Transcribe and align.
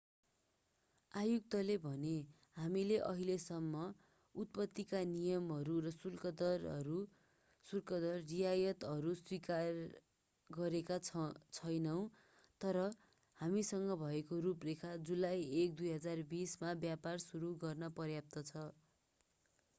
आयुक्तले 1.11 1.73
भने 1.81 2.13
हामीले 2.55 2.95
अहिलेसम्म 3.07 3.81
उत्पत्तिका 4.35 5.01
नियमहरू 5.09 5.75
र 5.79 5.91
शुल्कदर 5.97 6.63
रियायतहरू 8.23 9.13
स्वीकार 9.19 9.77
गरेका 10.49 10.97
छैनौँ 11.03 12.09
तर 12.61 12.79
हामीसँग 13.37 13.91
भएको 13.99 14.39
रूपरेखा 14.41 14.95
जुलाई 15.03 15.45
1 15.59 15.77
2020 15.83 16.57
मा 16.61 16.71
व्यापार 16.79 17.17
सुरु 17.25 17.53
गर्न 17.59 17.87
पर्याप्त 17.95 18.43
छ 18.43 18.59